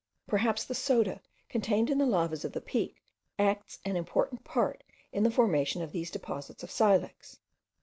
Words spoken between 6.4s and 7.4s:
of silex.